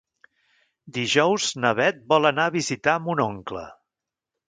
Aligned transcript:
Dijous 0.95 1.45
na 1.65 1.75
Beth 1.81 2.01
vol 2.15 2.33
anar 2.33 2.49
a 2.53 2.57
visitar 2.59 3.01
mon 3.07 3.27
oncle. 3.31 3.69